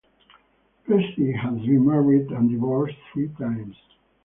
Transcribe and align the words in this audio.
Pesci 0.87 1.31
has 1.39 1.53
been 1.63 1.85
married 1.85 2.31
and 2.31 2.49
divorced 2.49 2.97
three 3.13 3.27
times. 3.37 3.75